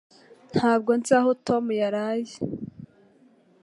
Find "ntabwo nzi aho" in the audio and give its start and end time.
0.53-1.31